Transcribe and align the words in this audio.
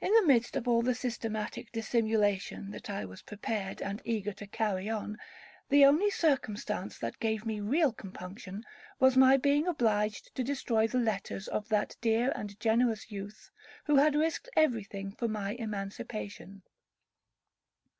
In 0.00 0.12
the 0.12 0.26
midst 0.26 0.56
of 0.56 0.66
all 0.66 0.82
the 0.82 0.92
systematic 0.92 1.70
dissimulation 1.70 2.72
that 2.72 2.90
I 2.90 3.04
was 3.04 3.22
prepared 3.22 3.80
and 3.80 4.02
eager 4.04 4.32
to 4.32 4.46
carry 4.48 4.88
on, 4.90 5.18
the 5.68 5.84
only 5.84 6.10
circumstance 6.10 6.98
that 6.98 7.20
gave 7.20 7.46
me 7.46 7.60
real 7.60 7.92
compunction, 7.92 8.64
was 8.98 9.16
my 9.16 9.36
being 9.36 9.68
obliged 9.68 10.34
to 10.34 10.42
destroy 10.42 10.88
the 10.88 10.98
letters 10.98 11.46
of 11.46 11.68
that 11.68 11.94
dear 12.00 12.32
and 12.34 12.58
generous 12.58 13.12
youth 13.12 13.52
who 13.84 13.94
had 13.94 14.16
risked 14.16 14.48
every 14.56 14.82
thing 14.82 15.12
for 15.12 15.28
my 15.28 15.52
emancipation. 15.52 16.62